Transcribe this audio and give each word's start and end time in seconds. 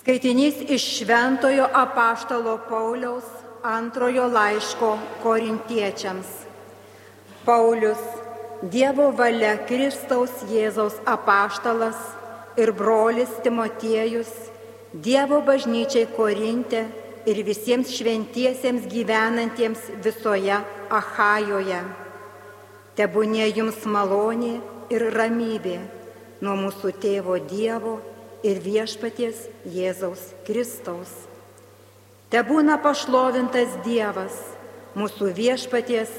Skaitinys 0.00 0.54
iš 0.68 0.84
Šventojo 0.96 1.66
apaštalo 1.74 2.58
Pauliaus 2.68 3.24
antrojo 3.62 4.28
laiško 4.32 4.98
korintiečiams. 5.22 6.26
Paulius, 7.44 8.00
Dievo 8.62 9.10
valia 9.12 9.58
Kristaus 9.68 10.32
Jėzaus 10.48 10.96
apaštalas 11.04 12.00
ir 12.56 12.72
brolis 12.72 13.28
Timotiejus, 13.44 14.32
Dievo 14.94 15.42
bažnyčiai 15.44 16.08
Korinte 16.16 16.86
ir 17.28 17.44
visiems 17.44 17.92
šventiesiems 17.92 18.88
gyvenantiems 18.88 19.84
visoje 20.00 20.62
Ahajoje. 20.88 21.82
Tebūnė 22.96 23.52
jums 23.52 23.84
malonė 23.84 24.62
ir 24.88 25.10
ramybė 25.12 25.76
nuo 26.40 26.56
mūsų 26.56 26.96
tėvo 27.04 27.36
Dievo 27.52 27.98
ir 28.46 28.60
viešpaties 28.64 29.46
Jėzaus 29.68 30.22
Kristaus. 30.46 31.12
Te 32.30 32.42
būna 32.46 32.78
pašlovintas 32.82 33.74
Dievas, 33.84 34.36
mūsų 34.94 35.32
viešpaties 35.36 36.12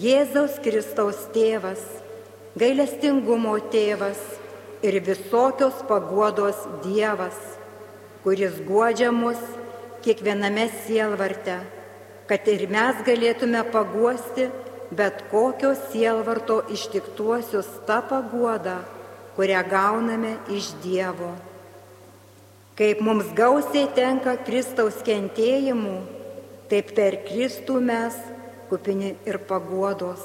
Jėzaus 0.00 0.56
Kristaus 0.64 1.18
tėvas, 1.34 1.82
gailestingumo 2.58 3.56
tėvas 3.72 4.20
ir 4.82 5.00
visokios 5.04 5.82
paguodos 5.88 6.58
Dievas, 6.86 7.36
kuris 8.24 8.56
guodžia 8.66 9.10
mus 9.12 9.40
kiekviename 10.04 10.70
sielvarte, 10.86 11.60
kad 12.30 12.48
ir 12.48 12.66
mes 12.72 13.04
galėtume 13.04 13.62
paguosti 13.74 14.48
bet 14.90 15.22
kokio 15.30 15.74
sielvarto 15.90 16.62
ištiktuosius 16.72 17.68
tą 17.86 18.00
paguodą, 18.10 18.80
kurią 19.36 19.62
gauname 19.70 20.34
iš 20.50 20.72
Dievo. 20.82 21.49
Kaip 22.80 23.02
mums 23.04 23.28
gausiai 23.36 23.90
tenka 23.92 24.38
Kristaus 24.40 25.02
kentėjimų, 25.04 25.98
taip 26.72 26.94
per 26.96 27.18
Kristų 27.26 27.74
mes 27.84 28.16
kupini 28.70 29.10
ir 29.28 29.36
paguodos. 29.44 30.22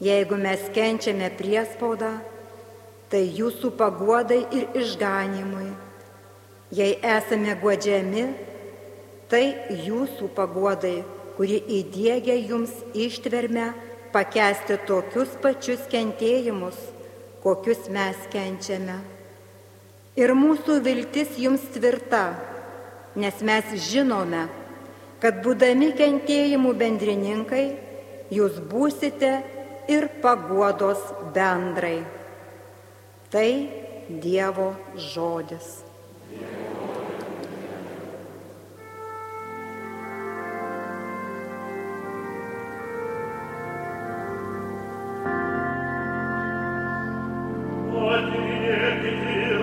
Jeigu 0.00 0.38
mes 0.40 0.64
kenčiame 0.72 1.28
priespaudą, 1.36 2.14
tai 3.12 3.26
jūsų 3.28 3.74
paguodai 3.76 4.40
ir 4.56 4.72
išganimui. 4.72 5.68
Jei 6.72 6.96
esame 7.12 7.52
godžiami, 7.60 8.24
tai 9.28 9.44
jūsų 9.84 10.32
paguodai, 10.32 11.02
kuri 11.36 11.60
įdėgia 11.82 12.40
jums 12.40 12.72
ištvermę 12.96 13.74
pakesti 14.16 14.80
tokius 14.88 15.36
pačius 15.44 15.84
kentėjimus, 15.92 16.80
kokius 17.44 17.90
mes 17.92 18.30
kenčiame. 18.32 19.13
Ir 20.14 20.30
mūsų 20.38 20.76
viltis 20.84 21.32
jums 21.42 21.62
tvirta, 21.74 22.36
nes 23.18 23.40
mes 23.42 23.72
žinome, 23.82 24.44
kad 25.18 25.40
būdami 25.42 25.88
kentėjimų 25.98 26.74
bendrininkai, 26.78 27.64
jūs 28.30 28.60
būsite 28.70 29.32
ir 29.90 30.06
paguodos 30.22 31.02
bendrai. 31.34 32.04
Tai 33.34 33.48
Dievo 34.22 34.68
žodis. 34.94 35.80
viešpats 49.04 49.53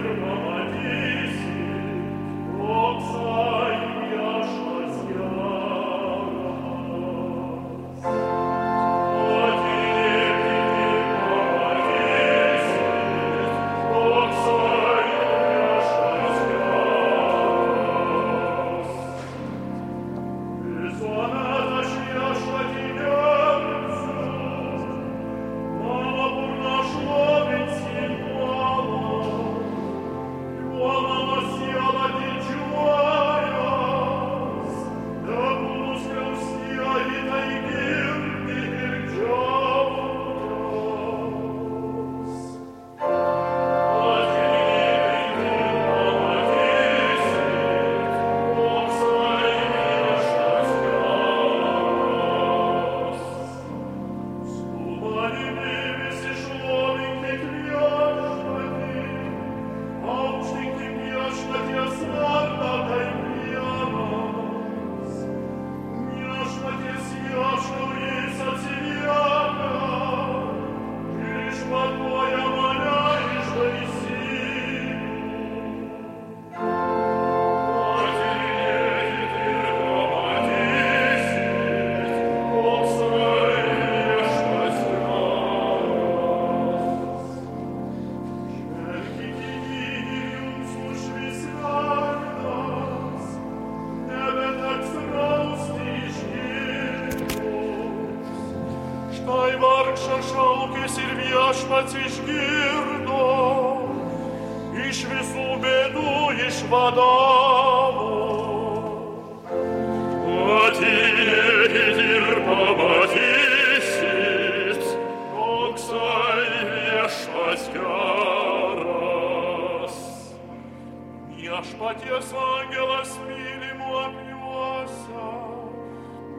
Viešpaties 121.81 122.27
angelas 122.37 123.13
mylimų 123.25 123.93
apjuosia, 123.97 125.29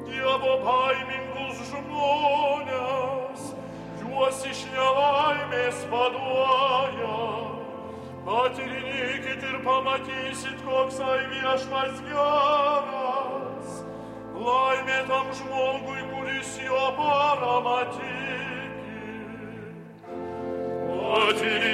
Dievo 0.07 0.53
baimingus 0.63 1.65
žmonės 1.67 3.49
juos 4.05 4.45
iš 4.47 4.61
nelaimės 4.71 5.83
vaduoja. 5.91 7.19
Patyrinėkit 8.23 9.43
ir 9.51 9.59
pamatysit, 9.67 10.63
koks 10.63 11.03
ai 11.03 11.19
viešpas 11.35 11.99
geras. 12.07 13.83
Laimė 14.39 15.03
tam 15.11 15.35
žmogui, 15.41 16.07
kuris 16.13 16.55
jo 16.69 16.87
paramą 17.03 17.81
tiki. 17.99 18.63
Patyrinėkit 21.03 21.72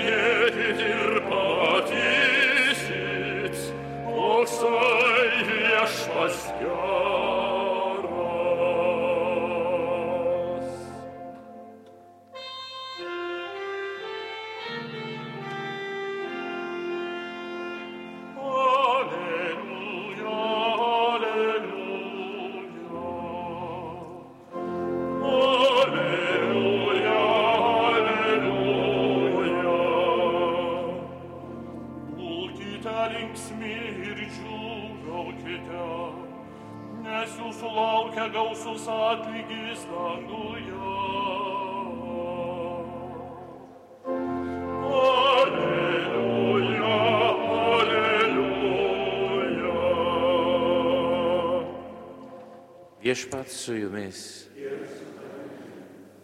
Viešpats 53.08 53.54
su 53.64 53.72
jumis. 53.72 54.48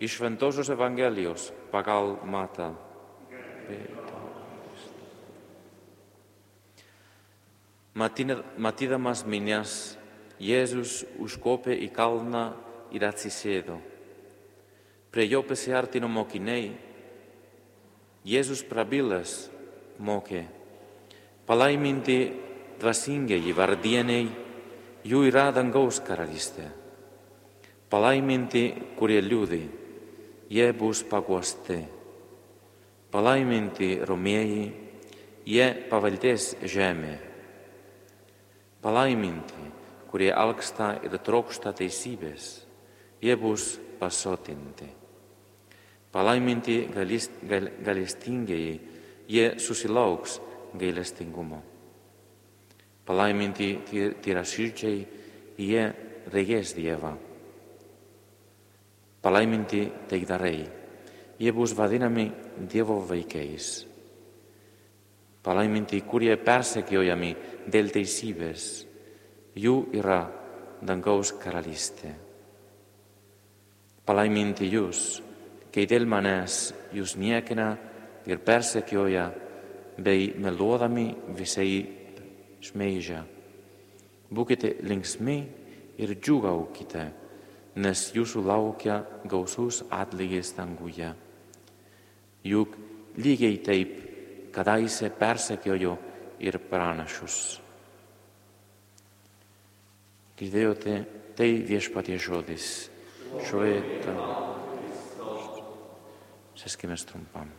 Iš 0.00 0.16
Šventosios 0.16 0.68
Evangelijos 0.68 1.48
pagal 1.72 2.18
Matą. 2.28 2.74
Matina- 7.94 8.42
Matydamas 8.58 9.24
minias, 9.24 9.96
Jėzus 10.36 11.06
užkopė 11.16 11.72
į 11.86 11.88
kalną 11.88 12.52
ir 12.92 13.08
atsisėdo. 13.08 13.80
Prie 15.08 15.24
jo 15.24 15.40
pasiartino 15.40 16.08
mokiniai. 16.08 16.74
Jėzus 18.28 18.60
prabilęs 18.60 19.48
mokė. 19.96 20.44
Palaiminti 21.48 22.32
dvasingieji 22.76 23.56
vardieniai, 23.56 24.43
jų 25.04 25.26
yra 25.28 25.50
dangaus 25.52 26.00
karalystė. 26.04 26.66
Palaiminti, 27.92 28.64
kurie 28.98 29.20
liūdai, 29.22 29.62
jie 30.50 30.70
bus 30.74 31.04
paguosti. 31.06 31.82
Palaiminti 33.14 34.00
romieji, 34.02 34.64
jie 35.46 35.68
paveldės 35.90 36.54
žemę. 36.66 37.14
Palaiminti, 38.82 39.68
kurie 40.10 40.32
alksta 40.34 40.96
ir 41.04 41.14
trokšta 41.22 41.72
teisybės, 41.78 42.64
jie 43.22 43.36
bus 43.38 43.76
pasotinti. 44.00 44.88
Palaiminti 46.14 46.80
galestingieji, 47.86 48.74
jie 49.28 49.46
susilauks 49.58 50.40
gailestingumo. 50.78 51.62
Palaiminti 53.04 53.68
ty- 53.84 54.14
tyraširdžiai, 54.22 55.06
jie 55.58 55.84
regės 56.32 56.72
Dievą. 56.76 57.12
Palaiminti 59.22 59.82
taikdarai, 60.08 60.64
jie 61.38 61.52
bus 61.52 61.74
vadinami 61.76 62.30
Dievo 62.70 63.00
vaikais. 63.08 63.86
Palaiminti, 65.44 66.00
kurie 66.08 66.36
persekiojami 66.40 67.34
dėl 67.68 67.90
teisybės, 67.92 68.86
jų 69.56 69.74
yra 69.92 70.22
dangaus 70.80 71.34
karalystė. 71.36 72.14
Palaiminti 74.04 74.68
jūs, 74.72 75.20
kai 75.72 75.84
dėl 75.88 76.08
manęs 76.08 76.72
jūs 76.96 77.16
niekina 77.20 77.74
ir 78.28 78.40
persekioja, 78.40 79.30
bei 79.96 80.32
meluodami 80.40 81.06
visai 81.36 82.03
šmeižia. 82.64 83.22
Būkite 84.34 84.76
linksmi 84.86 85.36
ir 86.00 86.14
džiugaukite, 86.16 87.04
nes 87.80 88.06
jūsų 88.14 88.44
laukia 88.46 89.00
gausus 89.28 89.82
atlygis 89.92 90.54
danguje. 90.56 91.10
Juk 92.44 92.76
lygiai 93.18 93.58
taip 93.64 93.92
kadaise 94.54 95.10
persekiojo 95.18 95.96
ir 96.44 96.58
pranašus. 96.70 97.38
Girdėjote, 100.38 100.96
tai 101.38 101.50
viešpatie 101.66 102.18
žodis. 102.18 102.88
Šlovė 103.46 104.00
tau. 104.02 104.40
Sėskime 106.58 106.98
trumpam. 107.06 107.50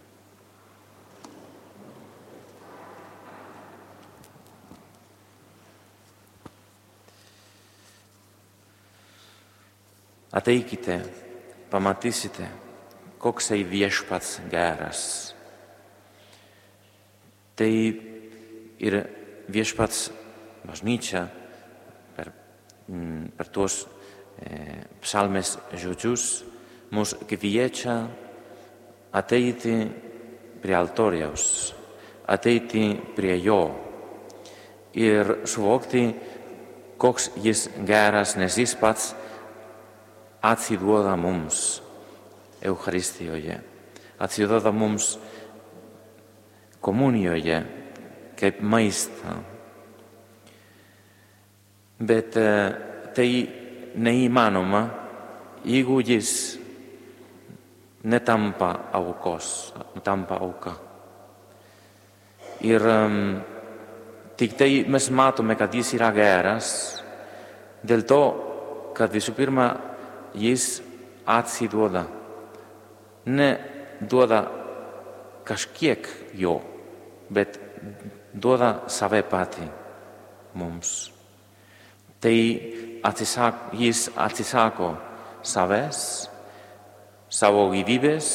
Ateikite, 10.35 10.99
pamatysite, 11.71 12.47
koksai 13.23 13.61
viešpats 13.63 14.41
geras. 14.51 15.01
Tai 17.55 17.71
ir 18.83 18.97
viešpats 19.47 20.09
bažnyčia 20.67 21.23
per, 22.17 22.33
mm, 22.91 23.31
per 23.37 23.47
tuos 23.47 23.85
e, 24.43 24.83
psalmės 24.99 25.55
žodžius 25.71 26.43
mus 26.91 27.15
kviečia 27.29 27.95
ateiti 29.15 29.77
prie 30.59 30.75
altoriaus, 30.75 31.73
ateiti 32.27 32.89
prie 33.15 33.39
jo 33.39 33.61
ir 34.99 35.47
suvokti, 35.47 36.09
koks 36.97 37.31
jis 37.39 37.69
geras, 37.87 38.35
nes 38.35 38.57
jis 38.59 38.75
pats 38.75 39.13
atsiduoda 40.51 41.15
mums 41.17 41.81
Eucharistijoje, 42.61 43.57
atsiduoda 44.19 44.71
mums 44.71 45.15
komunijoje 46.81 47.57
kaip 48.39 48.61
maistą. 48.61 49.39
Bet 51.99 52.37
e, 52.37 52.49
tai 53.15 53.29
neįmanoma, 53.95 54.81
jeigu 55.65 56.01
jis 56.03 56.31
netampa 58.05 58.71
aukos, 58.93 59.73
tampa 60.03 60.37
auka. 60.43 60.75
Ir 62.65 62.83
um, 62.85 63.17
tik 64.37 64.53
tai 64.59 64.83
mes 64.87 65.09
matome, 65.09 65.55
kad 65.57 65.73
jis 65.73 65.95
yra 65.97 66.11
geras, 66.15 66.69
dėl 67.85 68.05
to, 68.07 68.21
kad 68.95 69.11
visų 69.13 69.33
pirma 69.37 69.69
jis 70.35 70.81
atsiduoda, 71.25 72.05
ne 73.25 73.49
duoda 74.01 74.43
kažkiek 75.45 76.07
jo, 76.33 76.59
bet 77.29 77.59
duoda 78.33 78.85
save 78.91 79.23
patį 79.29 79.67
mums. 80.57 80.93
Tai 82.19 82.37
atsisak, 83.05 83.69
jis 83.77 84.07
atsisako 84.17 84.95
savęs, 85.45 85.99
savo 87.29 87.67
gyvybės, 87.73 88.29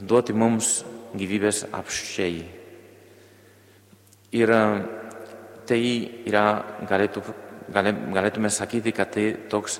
duoti 0.00 0.34
mums 0.36 0.82
gyvybės 1.16 1.64
apščiai. 1.72 2.42
Ir 4.32 4.52
tai 5.68 5.80
yra, 6.28 6.44
galėtų, 6.88 7.22
galė, 7.72 7.92
galėtume 8.14 8.50
sakyti, 8.52 8.94
kad 8.96 9.12
tai 9.14 9.26
toks, 9.52 9.78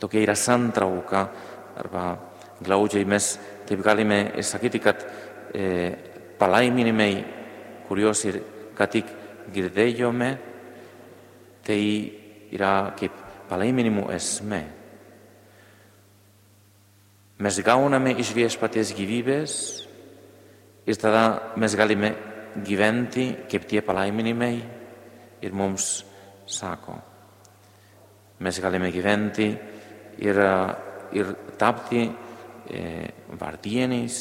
tokia 0.00 0.24
yra 0.24 0.36
santrauka, 0.36 1.24
arba 1.76 2.04
glaudžiai 2.60 3.06
mes 3.08 3.32
taip 3.68 3.82
galime 3.84 4.42
sakyti, 4.42 4.80
kad 4.82 5.04
e, 5.54 5.92
palaiminimai, 6.40 7.12
kuriuos 7.88 8.24
ir 8.28 8.40
ką 8.76 8.88
tik 8.90 9.12
girdėjome, 9.52 10.30
tai 11.66 11.80
yra 12.54 12.92
kaip 12.98 13.14
palaiminimų 13.50 14.06
esmė. 14.14 14.62
Mes 17.40 17.60
gauname 17.64 18.12
iš 18.20 18.34
viešpaties 18.36 18.92
gyvybės 18.98 19.54
ir 20.84 20.98
tada 21.00 21.54
mes 21.56 21.76
galime 21.78 22.12
gyventi 22.66 23.30
kaip 23.48 23.64
tie 23.70 23.80
palaiminimai 23.84 24.54
ir 25.40 25.56
mums 25.56 26.02
sako. 26.44 26.98
Mes 28.44 28.60
galime 28.60 28.90
gyventi 28.92 29.48
ir, 30.18 30.40
ir 31.16 31.32
tapti 31.58 32.02
e, 32.06 32.82
vardieniais 33.38 34.18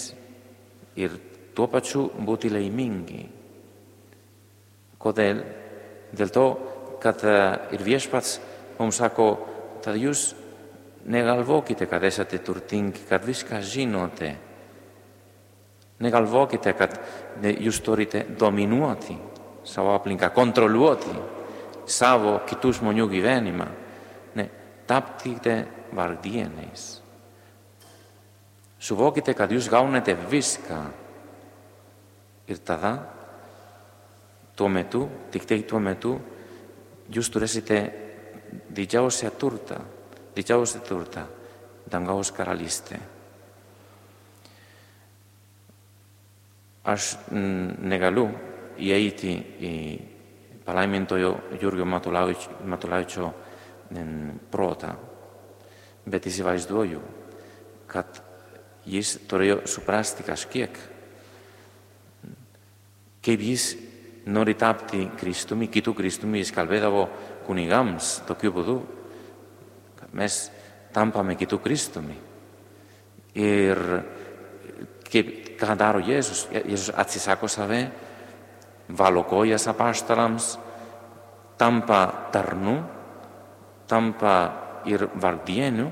ir 1.00 1.16
tuo 1.56 1.68
pačiu 1.72 2.08
būti 2.26 2.52
laimingi. 2.54 3.24
Kodėl? 5.00 5.42
Dėl 6.10 6.34
to, 6.34 6.46
kad 7.02 7.24
e, 7.24 7.40
ir 7.76 7.86
viešpats 7.86 8.38
mums 8.80 9.00
sako, 9.02 9.32
tad 9.84 9.98
jūs 10.00 10.34
negalvokite, 11.10 11.88
kad 11.90 12.04
esate 12.04 12.42
turtingi, 12.44 13.06
kad 13.10 13.26
viską 13.26 13.62
žinote. 13.64 14.36
Negalvokite, 16.00 16.74
kad 16.80 16.96
jūs 17.60 17.82
turite 17.84 18.24
dominuoti 18.40 19.18
savo 19.68 19.94
aplinką, 19.98 20.32
kontroliuoti 20.36 21.16
savo 21.90 22.40
kitų 22.48 22.72
žmonių 22.80 23.08
gyvenimą. 23.12 23.68
Ne, 24.90 24.96
tapkite 24.96 25.68
vardieniais. 25.94 27.02
Suvokite, 28.80 29.36
kad 29.38 29.52
jūs 29.54 29.70
gaunate 29.70 30.16
viską. 30.18 30.80
Ir 32.50 32.62
tada 32.66 32.96
tuo 34.58 34.70
metu, 34.74 35.04
tik 35.30 35.46
tai 35.46 35.62
tuo 35.70 35.80
metu, 35.80 36.16
jūs 37.14 37.30
turėsite 37.30 37.78
didžiausią 38.74 39.30
turtą, 39.38 39.78
didžiausią 40.34 40.82
turtą, 40.88 41.26
dangaus 41.86 42.32
karalystę. 42.34 42.98
Aš 46.90 47.12
negaliu 47.30 48.26
įeiti 48.82 49.36
į 49.70 49.76
palaimintojo 50.66 51.36
Jurgio 51.62 51.86
Matulaičio 51.86 53.30
protą, 54.52 54.94
bet 56.06 56.28
įsivaizduoju, 56.30 57.02
kad 57.90 58.22
jis 58.90 59.16
turėjo 59.30 59.64
suprasti 59.70 60.26
kažkiek, 60.26 60.78
kaip 63.26 63.44
jis 63.44 63.72
nori 64.30 64.56
tapti 64.58 65.08
Kristumi, 65.20 65.70
kitų 65.72 65.96
Kristumi, 65.98 66.42
jis 66.44 66.54
kalbėdavo 66.54 67.08
kunigams 67.48 68.20
tokiu 68.30 68.54
būdu, 68.54 68.78
kad 70.00 70.14
mes 70.18 70.48
tampame 70.94 71.36
kitų 71.40 71.60
Kristumi. 71.64 72.18
Ir 73.40 73.80
kaip, 75.10 75.34
ką 75.60 75.76
daro 75.78 76.02
Jėzus? 76.04 76.48
Jėzus 76.54 76.94
atsisako 76.94 77.50
save, 77.50 77.84
valo 78.90 79.24
kojas 79.30 79.68
apaštalams, 79.70 80.56
tampa 83.90 84.36
ir 84.86 85.08
vargdieniu, 85.20 85.90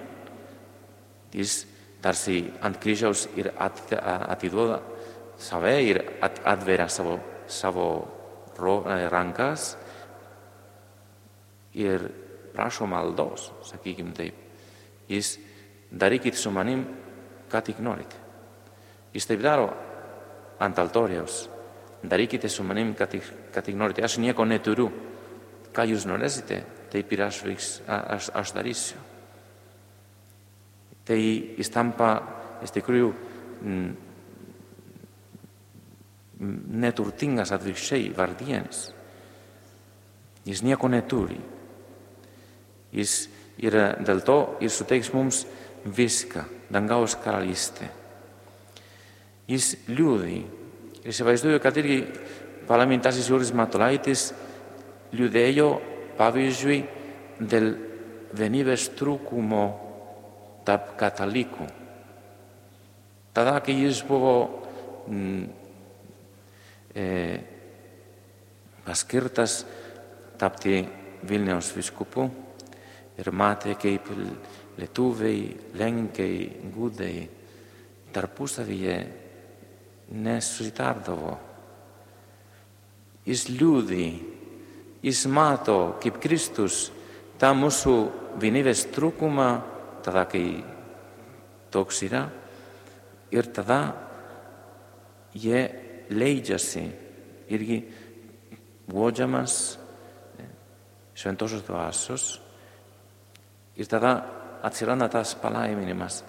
jis 1.34 1.66
tarsi 2.01 2.46
ant 2.62 2.77
kryžiaus 2.80 3.27
ir 3.36 3.50
atiduoda 3.58 4.80
save 5.38 5.74
ir 5.84 6.00
atveria 6.22 6.88
savo, 6.89 7.20
savo 7.48 7.89
rankas 9.10 9.75
ir 11.74 12.08
prašo 12.54 12.88
maldos, 12.89 13.51
sakykim 13.66 14.13
taip. 14.18 14.34
Jis 15.08 15.38
darykit 15.92 16.36
su 16.36 16.51
manim, 16.51 16.86
ką 17.51 17.62
tik 17.63 17.80
norit. 17.80 18.16
Jis 19.13 19.30
taip 19.30 19.42
daro 19.42 19.70
ant 20.60 20.80
altoriaus. 20.80 21.46
Darykite 22.04 22.50
su 22.50 22.63
manim, 22.63 22.96
ką 22.98 23.08
tik, 23.10 23.30
ką 23.54 23.62
tik 23.62 23.77
norite. 23.77 24.04
Aš 24.04 24.18
nieko 24.18 24.46
neturiu. 24.46 24.89
Ką 25.74 25.86
jūs 25.86 26.08
norėsite, 26.10 26.63
taip 26.91 27.12
ir 27.13 27.24
aš, 27.27 27.44
veiks, 27.46 27.70
aš, 27.88 28.32
aš 28.36 28.53
darysiu. 28.56 29.00
Tai 31.08 31.17
jis 31.20 31.72
tampa 31.72 32.12
iš 32.65 32.74
tikrųjų 32.75 33.12
neturtingas 36.77 37.53
atvirkščiai, 37.56 38.12
vardienis. 38.15 38.88
Jis 40.48 40.63
nieko 40.63 40.89
neturi. 40.91 41.39
Jis 42.96 43.27
yra 43.58 43.96
dėl 44.00 44.22
to 44.25 44.38
ir 44.63 44.72
suteiks 44.72 45.12
mums 45.15 45.44
viską, 45.84 46.46
dangaus 46.72 47.17
karalystę. 47.24 47.89
Jis 49.48 49.74
liūdai. 49.88 50.38
Ir 51.03 51.13
įsivaizduoju, 51.13 51.60
kad 51.63 51.77
irgi 51.79 52.01
parlamentasis 52.67 53.29
Juris 53.32 53.53
Matulaitis 53.56 54.32
liūdėjo, 55.15 55.70
pavyzdžiui, 56.17 56.79
dėl 57.39 57.74
vienybės 58.38 58.89
trūkumo 58.97 59.65
tarp 60.67 60.95
katalikų. 61.00 61.67
Tada, 63.38 63.59
kai 63.62 63.75
jis 63.77 64.01
buvo 64.07 64.33
mm, 65.07 65.43
e, 66.97 67.05
paskirtas 68.86 69.62
tapti 70.41 70.81
Vilniaus 71.27 71.69
viskupu 71.75 72.27
ir 73.17 73.31
matė, 73.33 73.75
kaip 73.79 74.09
lietuviai, 74.77 75.47
lenkiai, 75.77 76.41
gudai 76.74 77.13
tarpusavyje 78.13 78.97
nesusitardavo. 80.13 81.33
Jis 83.27 83.47
liūdį, 83.51 84.05
εις 85.07 85.27
μάτω 85.27 85.95
κυπ 85.99 86.21
Χριστούς 86.21 86.91
τα 87.37 87.53
μουσου 87.53 88.09
βινίβες 88.37 88.89
τρούκουμα 88.89 89.65
τα 90.03 90.11
δά 90.11 90.23
και 90.23 90.63
το 91.69 91.85
ξηρά 91.85 92.33
ήρ 93.29 93.47
τα 93.47 93.61
δά 93.61 94.07
γε 95.31 95.69
λέιτζασι 96.07 96.95
ήρ 97.47 97.61
γι 97.61 97.83
γουότζα 98.91 99.27
μας 99.27 99.79
ε, 100.37 100.43
σου 101.13 101.27
εν 101.27 101.35
τόσος 101.35 101.65
το 101.65 101.77
άσος 101.77 102.41
ήρ 103.73 103.87
τα 103.87 103.99
δά 103.99 104.29
ατσιρά 104.61 104.95
να 104.95 105.07
τα 105.07 105.23
σπαλά 105.23 105.67
μας. 105.95 106.23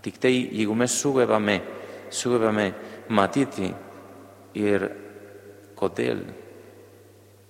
Τικτέι 0.00 0.48
γιγουμέ 0.52 0.86
σου 0.86 1.12
γεβαμέ 1.16 1.62
σου 2.10 2.40
ματίτι 3.08 3.76
ήρ 4.52 4.90
κοντέλ 5.74 6.18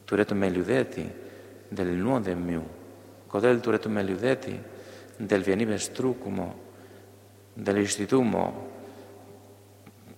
turėtume 0.09 0.51
liūdėti 0.53 1.07
dėl 1.73 1.93
nuodėmių, 2.03 2.63
kodėl 3.33 3.61
turėtume 3.65 4.05
liūdėti 4.05 4.55
dėl 5.19 5.45
vienybės 5.47 5.91
trūkumo, 5.97 6.49
dėl 7.57 7.83
išdidumo, 7.83 8.45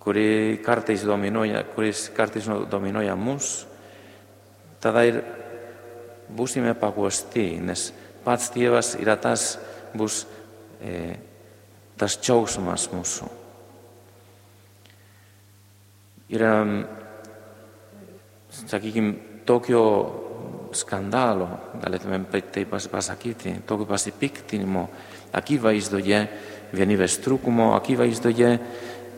kuri 0.04 0.60
kartais 0.64 1.04
dominuoja, 1.06 1.64
kuris 1.74 2.08
kartais 2.14 2.48
dominuoja 2.70 3.14
mus, 3.16 3.64
tada 4.82 5.04
ir 5.08 5.22
būsime 6.28 6.74
paguosti, 6.76 7.54
nes 7.60 7.88
pats 8.24 8.50
Dievas 8.54 8.94
yra 9.00 9.16
tas, 9.20 9.54
bus 9.96 10.24
e, 10.80 11.16
tas 12.00 12.18
džiaugsmas 12.20 12.88
mūsų. 12.92 13.30
Yra, 16.34 16.52
sakykime, 18.64 19.33
tokio 19.46 19.84
skandalo, 20.74 21.48
galėtume 21.82 22.20
taip 22.52 22.72
pasakyti, 22.90 23.60
tokio 23.66 23.86
pasipiktinimo 23.88 24.88
akivaizdoje, 25.34 26.20
vienybės 26.74 27.18
trūkumo 27.22 27.72
akivaizdoje, 27.76 28.50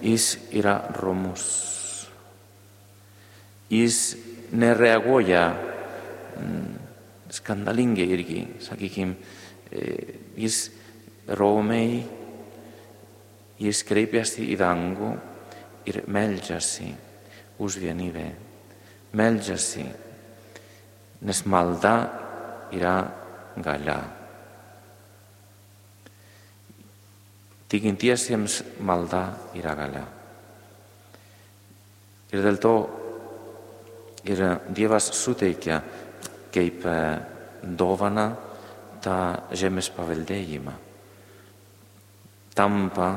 jis 0.04 0.26
yra 0.56 0.76
romus. 1.00 1.46
Jis 3.72 4.00
nereaguoja 4.52 5.46
skandalingai 7.32 8.06
irgi, 8.14 8.42
sakykime, 8.62 9.16
jis 10.38 10.60
romiai, 11.40 12.04
jis 13.58 13.82
kreipiasi 13.88 14.46
į 14.52 14.58
dangų 14.60 15.10
ir 15.88 16.02
meldžiasi 16.12 16.92
už 17.64 17.78
vienybę. 17.82 18.26
Meldžiasi, 19.16 19.86
nes 21.22 21.40
malda 21.48 21.94
yra 22.76 22.96
galia. 23.56 23.96
Tikintiesiems 27.66 28.60
malda 28.86 29.22
yra 29.58 29.74
galia. 29.78 30.04
Ir 32.32 32.42
dėl 32.42 32.58
to 32.62 32.74
ir 34.26 34.42
Dievas 34.74 35.08
suteikia 35.14 35.80
kaip 36.54 36.84
dovana 37.62 38.26
tą 39.02 39.18
žemės 39.54 39.90
paveldėjimą. 39.94 40.74
Tampa 42.56 43.08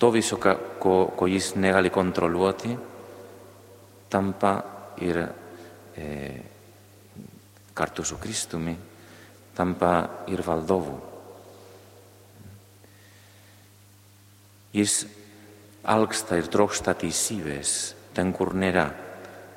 to 0.00 0.10
viso, 0.10 0.38
ko, 0.40 0.94
ko 1.16 1.28
jis 1.28 1.54
negali 1.60 1.92
kontroliuoti, 1.92 2.72
tampa 4.10 4.52
ir 5.04 5.20
e, 5.20 6.06
kartu 7.80 8.04
su 8.04 8.20
Kristumi, 8.20 8.76
tampa 9.56 9.94
ir 10.28 10.44
valdovu. 10.44 10.98
Jis 14.76 15.00
alksta 15.88 16.36
ir 16.38 16.52
trokšta 16.52 16.94
teisybės 17.00 17.94
ten, 18.14 18.34
kur 18.36 18.52
nėra, 18.54 18.86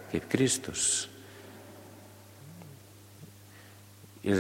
kaip 0.10 0.30
Kristus. 0.32 1.10
Ir 4.24 4.40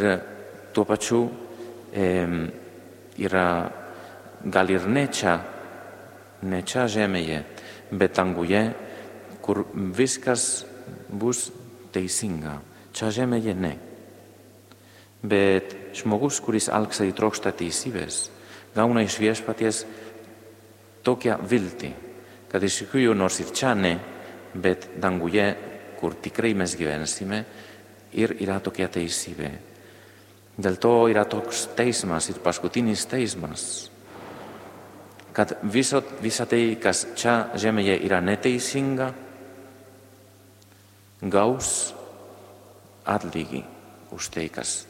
tuo 0.73 0.87
pačiu 0.87 1.25
e, 1.91 2.07
yra 3.19 3.47
gal 4.43 4.71
ir 4.71 4.87
ne 4.87 5.09
čia 5.11 5.35
ne 6.43 6.61
čia 6.67 6.87
žemėje, 6.91 7.41
bet 7.91 8.15
danguje, 8.17 8.63
kur 9.43 9.63
viskas 9.73 10.65
bus 11.09 11.49
teisinga. 11.95 12.59
Čia 12.93 13.09
žemėje 13.09 13.55
ne. 13.57 13.73
Bet 15.23 15.73
žmogus, 15.97 16.37
kuris 16.43 16.69
alksa 16.69 17.07
į 17.07 17.13
trokštą 17.17 17.53
teisybės, 17.57 18.27
gauna 18.75 19.05
iš 19.05 19.17
viešpaties 19.23 19.83
tokią 21.05 21.39
viltį, 21.49 21.91
kad 22.51 22.63
iš 22.63 22.83
tikrųjų 22.83 23.15
nors 23.17 23.39
ir 23.41 23.53
čia 23.55 23.73
ne, 23.77 23.95
bet 24.53 24.91
danguje, 25.01 25.47
kur 25.97 26.13
tikrai 26.21 26.53
mes 26.57 26.75
gyvensime 26.77 27.39
ir 28.13 28.35
yra 28.43 28.59
tokia 28.61 28.89
teisybė. 28.91 29.49
Dėl 30.53 30.77
to 30.77 30.93
yra 31.09 31.23
toks 31.25 31.65
teismas 31.73 32.27
ir 32.29 32.37
paskutinis 32.43 33.07
teismas, 33.09 33.63
kad 35.33 35.55
viso, 35.65 36.03
visa 36.21 36.45
tai, 36.45 36.75
kas 36.77 37.07
čia 37.17 37.55
žemėje 37.57 37.97
yra 38.05 38.19
neteisinga, 38.21 39.09
gaus 41.33 41.93
atlygį 43.05 43.63
už 44.13 44.29
tai, 44.33 44.47
kas 44.53 44.83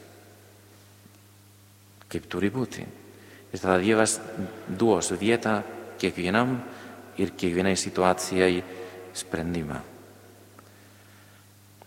kaip 2.10 2.28
turi 2.30 2.50
būti. 2.54 2.84
Ir 3.54 3.62
tada 3.62 3.78
Dievas 3.82 4.18
duos 4.68 5.12
vietą 5.18 5.60
kiekvienam 5.98 6.56
ir 7.18 7.34
kiekvienai 7.38 7.76
situacijai 7.78 8.62
sprendimą. 9.14 9.80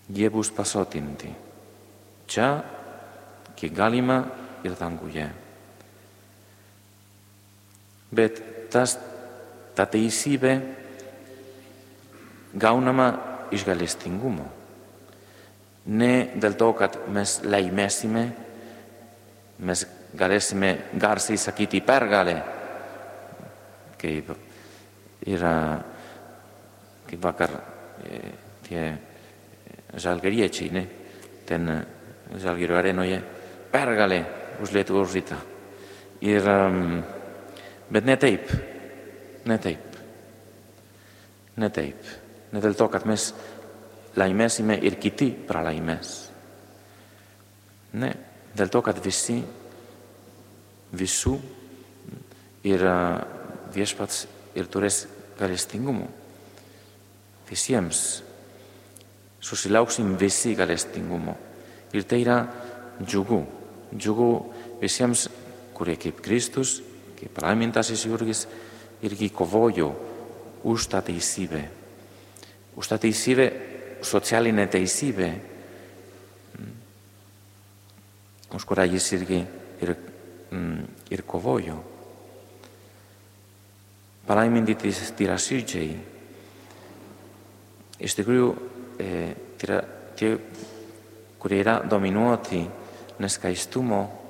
Jie 0.07 0.29
bus 0.31 0.51
pasotinti. 0.55 1.29
Čia, 2.27 2.47
kiek 3.55 3.73
galima, 3.75 4.21
ir 4.63 4.75
danguje. 4.79 5.27
Bet 8.11 8.39
tas, 8.71 8.95
ta 9.75 9.85
teisybė 9.85 10.53
gaunama 12.57 13.09
iš 13.53 13.65
galestingumo. 13.67 14.47
Ne 15.87 16.11
dėl 16.35 16.57
to, 16.59 16.71
kad 16.75 16.97
mes 17.15 17.37
laimėsime, 17.47 18.23
mes 19.63 19.83
galėsime 20.17 20.73
garsiai 20.99 21.39
sakyti 21.39 21.79
pergalę, 21.85 22.35
kaip 23.97 24.33
yra, 25.27 25.53
kaip 27.07 27.23
vakar 27.23 27.55
e, 28.03 28.19
tie 28.67 28.83
žalgeriečiai, 29.95 30.71
ne? 30.75 30.83
ten 31.47 31.69
žalgerio 32.35 32.75
arenoje, 32.75 33.21
pergalė 33.71 34.19
už 34.61 34.73
Lietuvos 34.75 35.13
rytą. 35.15 35.37
Ir, 36.27 36.43
um, 36.49 36.97
bet 37.93 38.07
ne 38.07 38.15
taip, 38.19 38.51
ne 39.47 39.57
taip, 39.61 39.99
ne 41.61 41.69
taip, 41.71 42.09
ne 42.51 42.63
dėl 42.63 42.75
to, 42.75 42.87
kad 42.91 43.05
mes 43.07 43.29
laimėsime 44.17 44.77
ir 44.81 44.97
kiti 45.01 45.31
pralaimės. 45.47 46.15
Ne, 47.97 48.11
dėl 48.57 48.71
to, 48.73 48.81
kad 48.85 48.99
visi, 49.03 49.39
visų 50.97 51.35
yra 52.67 52.97
viešpats 53.73 54.25
ir 54.57 54.69
turės 54.71 55.05
galestingumo. 55.39 56.07
Visiems 57.47 58.23
susilauksim 59.47 60.17
visi 60.19 60.55
galestingumo. 60.57 61.37
Ir 61.95 62.03
tai 62.03 62.21
yra 62.23 62.41
džiugu. 62.99 63.39
Džiugu 63.95 64.31
visiems, 64.81 65.27
kurie 65.77 65.95
kaip 66.01 66.19
Kristus, 66.25 66.81
kaip 67.17 67.31
palaimintasis 67.37 68.03
Jurgis, 68.09 68.45
irgi 69.05 69.29
kovojo 69.29 69.93
už 70.67 70.89
tą 70.91 71.01
teisybę. 71.05 71.63
Už 72.75 72.87
tą 72.87 72.97
teisybę, 72.99 73.47
σοτσιάλι 74.01 74.51
νετεϊσίβε. 74.51 75.41
Ο 78.53 78.57
σκουραγή 78.57 78.97
σύργη 78.97 79.47
ηρκοβόγιο. 81.09 81.83
Παράμεντη 84.25 84.75
της 84.75 85.13
τυρασίτζε. 85.15 85.95
Ιστιγρού 87.97 88.55
ε, 88.97 89.31
και 90.15 90.37
κουριερά 91.37 91.85
δομινούωτη 91.89 92.69
νε 93.17 93.27
σκαϊστούμο. 93.27 94.21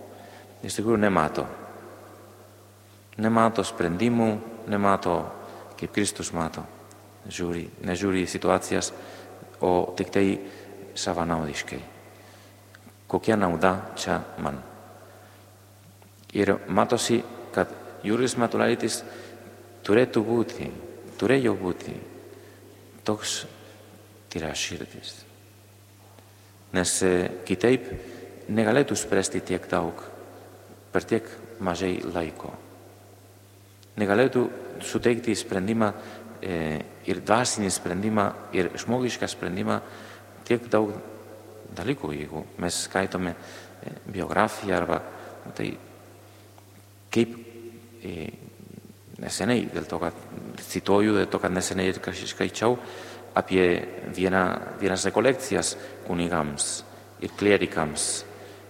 Ιστιγρού 0.62 0.96
νεμάτο. 0.96 1.48
Νεμάτο 3.16 3.64
σπρεντίμου, 3.64 4.42
νεμάτο 4.68 5.36
και 5.76 5.88
Κρίστος 5.88 6.32
μάτο. 6.32 6.66
Ζούρι, 7.28 7.70
νε 7.82 7.94
ζούρι, 7.94 8.26
σιτουάτσιας. 8.26 8.94
O 9.62 9.94
tik 9.98 10.12
tai 10.14 10.28
savanaudiškai. 10.98 11.80
Kokia 13.08 13.38
nauda 13.40 13.94
čia 13.96 14.20
man. 14.44 14.60
Ir 16.34 16.54
matosi, 16.68 17.22
kad 17.56 17.72
Jurijus 18.04 18.36
Matulaitis 18.38 19.00
turėtų 19.88 20.24
būti, 20.28 20.68
turėjo 21.18 21.56
būti 21.58 21.96
toks 23.08 23.40
tyraširdis. 24.34 25.16
Nes 26.76 26.94
kitaip 27.48 27.88
negalėtų 28.52 28.96
spręsti 29.00 29.42
tiek 29.48 29.64
daug 29.72 30.04
per 30.92 31.08
tiek 31.08 31.28
mažai 31.64 31.96
laiko. 32.04 32.52
Negalėtų 33.98 34.44
suteikti 34.86 35.34
sprendimą 35.36 35.94
ir 36.42 37.22
dvasinį 37.26 37.70
sprendimą, 37.74 38.28
ir 38.54 38.72
žmogišką 38.78 39.30
sprendimą 39.32 39.80
tiek 40.48 40.68
daug 40.72 40.94
dalykų, 41.78 42.12
jeigu 42.16 42.44
mes 42.62 42.84
skaitome 42.88 43.34
e, 43.34 43.94
biografiją 44.14 44.78
arba 44.78 45.00
tai 45.58 45.72
kaip 47.14 47.36
e, 48.04 48.28
neseniai, 49.22 49.68
dėl 49.74 49.88
to, 49.90 50.00
kad 50.02 50.24
cituoju, 50.70 51.18
dėl 51.18 51.30
to, 51.32 51.42
kad 51.42 51.54
neseniai 51.54 51.92
ir 51.92 52.00
skaičiau 52.00 52.78
apie 53.38 53.66
vieną, 54.16 54.44
vienas 54.82 55.06
rekolekcijas 55.06 55.76
kunigams 56.08 56.82
ir 57.22 57.34
klierikams, 57.38 58.08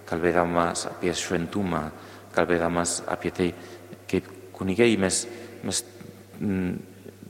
kalbėdamas 0.08 0.86
apie 0.88 1.12
šventumą, 1.16 1.82
kalbėdamas 2.34 3.02
apie 3.08 3.32
tai, 3.34 3.48
kaip 4.08 4.28
kunigai 4.56 4.94
mes, 5.00 5.24
mes 5.64 5.82
m, 6.40 6.48
mm, 6.48 6.76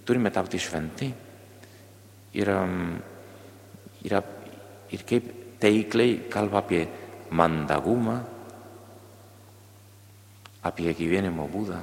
turime 0.08 0.32
tapti 0.32 0.56
šventi. 0.56 1.10
Ir, 2.40 2.48
ir, 4.08 4.16
ir 4.96 5.04
kaip 5.04 5.28
taikliai 5.60 6.16
kalba 6.32 6.62
apie 6.62 6.86
mandagumą, 7.36 8.16
apie 10.64 10.94
gyvenimo 10.96 11.44
būdą. 11.52 11.80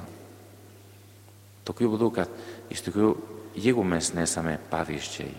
Tokiu 1.66 1.90
būdu, 1.92 2.10
kad 2.14 2.30
iš 2.70 2.82
tikrųjų, 2.86 3.12
jeigu 3.58 3.84
mes 3.86 4.12
nesame 4.14 4.56
pavyzdžiai, 4.70 5.34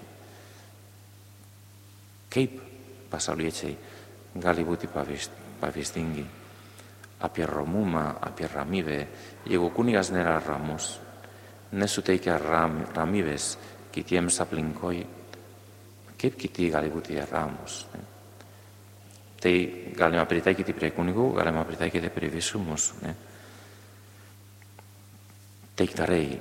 kaip 2.32 2.58
pasauliečiai 3.12 3.76
gali 4.44 4.66
būti 4.68 4.90
pavyzdingi? 4.92 6.26
Apie 7.18 7.48
romumą, 7.50 8.20
apie 8.22 8.46
ramybę, 8.52 8.98
jeigu 9.50 9.72
kunigas 9.74 10.12
nėra 10.14 10.36
ramus, 10.44 10.92
nesuteikia 11.72 12.38
ram, 12.42 12.80
ramybės 12.96 13.56
kitiems 13.92 14.40
aplinkoj, 14.44 15.02
kaip 16.18 16.38
kiti 16.40 16.70
gali 16.72 16.92
būti 16.94 17.20
ramus. 17.32 17.86
Ne? 17.94 18.04
Tai 19.38 19.54
galima 19.98 20.26
pritaikyti 20.26 20.74
prie 20.74 20.92
kunigų, 20.96 21.32
galima 21.38 21.66
pritaikyti 21.68 22.10
prie 22.14 22.30
visų 22.34 22.62
mūsų. 22.64 23.02
Ne? 23.06 23.16
taikdariai. 25.78 26.38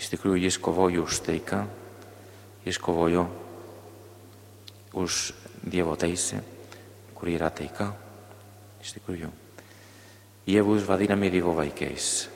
Iš 0.00 0.12
tikrųjų, 0.12 0.44
jis 0.44 0.58
kovojo 0.60 1.04
už 1.08 1.20
taiką, 1.26 1.64
jis 2.66 2.80
kovojo 2.80 3.26
už 4.96 5.32
Dievo 5.60 5.92
teisę, 6.00 6.40
kuri 7.14 7.36
yra 7.36 7.50
taika. 7.52 7.90
Iš 8.80 8.94
tikrųjų, 8.96 9.28
jie 10.48 10.62
bus 10.64 10.86
vadinami 10.88 11.28
Dievo 11.32 11.52
vaikais. 11.56 12.29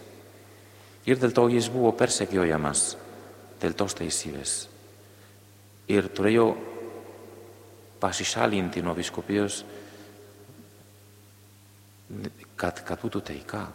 Ir 1.05 1.21
dėl 1.21 1.35
to 1.37 1.49
jis 1.53 1.69
buvo 1.73 1.93
persekiojamas 1.97 2.95
dėl 3.61 3.75
tos 3.77 3.97
teisybės. 3.99 4.55
Ir 5.93 6.09
turėjo 6.17 6.47
pasišalinti 8.01 8.83
nuo 8.85 8.95
viskupijos, 8.97 9.63
kad, 12.57 12.81
kad 12.85 13.01
būtų 13.01 13.21
taika 13.25 13.67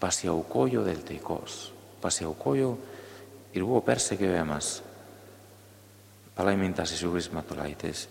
pasiaukojo 0.00 0.84
dėl 0.86 1.02
taikos, 1.06 1.58
pasiaukojo 2.02 2.70
ir 3.54 3.66
buvo 3.66 3.82
persekiojamas. 3.86 4.78
Palaimintasis 6.34 7.02
Juris 7.02 7.28
Matulaitis. 7.34 8.06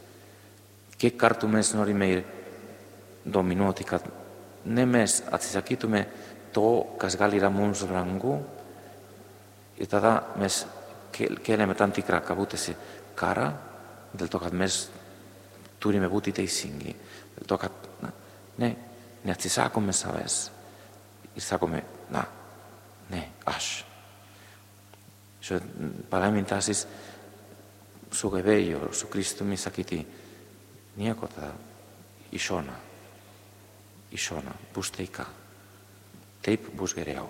Kiek 0.99 1.15
kartų 1.17 1.47
mes 1.49 1.71
norime 1.73 2.10
ir 2.12 2.25
dominuoti, 3.25 3.88
kad 3.88 4.03
ne 4.67 4.86
mes 4.86 5.21
atsisakytume 5.32 6.03
to, 6.54 6.98
kas 7.00 7.18
gali 7.20 7.40
yra 7.40 7.50
mums 7.54 7.84
brangu, 7.90 8.38
ir 9.80 9.88
tada 9.88 10.36
mes 10.40 10.64
keliame 11.14 11.76
tam 11.78 11.94
tikrą 11.96 12.22
kabutėsi 12.26 12.76
karą, 13.18 13.50
dėl 14.14 14.30
to, 14.32 14.40
kad 14.42 14.56
mes 14.56 14.80
turime 15.80 16.10
būti 16.12 16.34
teisingi, 16.36 16.94
dėl 17.38 17.48
to, 17.48 17.58
kad 17.62 17.90
na, 18.04 18.12
ne, 18.60 18.72
neatsisakome 19.26 19.96
savęs 19.96 20.40
ir 21.36 21.44
sakome, 21.44 21.84
na, 22.12 22.26
ne, 23.12 23.24
aš. 23.48 23.70
Šo 25.40 25.60
palaimintasis 26.12 26.84
sugebėjo 28.12 28.90
su 28.94 29.08
Kristumi 29.08 29.58
sakyti, 29.58 30.02
nieko 31.00 31.30
tada 31.32 31.54
į 32.36 32.42
šoną, 32.44 32.76
į 34.12 34.20
šoną, 34.20 34.56
bus 34.76 34.92
taika. 34.94 35.26
Taip 36.43 36.69
bus 36.75 36.95
geriau. 36.95 37.28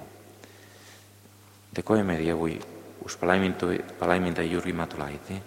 Dėkojame 1.73 2.17
Dievui 2.19 2.57
už 3.05 3.17
palaimintą 3.21 4.45
Jurgį 4.45 4.73
Matulaitį. 4.77 5.39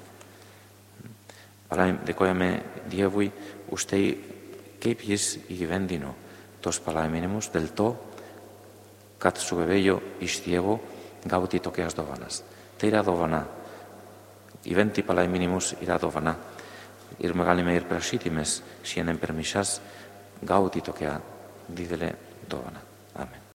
Dėkojame 2.07 2.51
Dievui 2.91 3.31
už 3.73 3.87
tai, 3.91 4.03
kaip 4.83 5.05
jis 5.07 5.37
įgyvendino 5.51 6.15
tos 6.63 6.79
palaiminimus, 6.83 7.51
dėl 7.55 7.71
to, 7.75 7.89
kad 9.23 9.39
sugebėjo 9.39 9.99
iš 10.23 10.43
Dievo 10.47 10.79
gauti 11.27 11.63
tokias 11.63 11.95
dovanas. 11.95 12.43
Tai 12.79 12.91
yra 12.91 13.03
dovana. 13.07 13.43
Įventi 14.67 15.03
palaiminimus 15.07 15.77
yra 15.83 15.99
dovana. 16.03 16.35
Ir 17.23 17.35
galime 17.35 17.75
ir 17.77 17.87
prašyti 17.87 18.31
mes 18.31 18.61
šiandien 18.83 19.19
per 19.19 19.35
mišas 19.37 19.81
gauti 20.43 20.81
tokią 20.83 21.19
didelę 21.69 22.15
dovaną. 22.49 22.92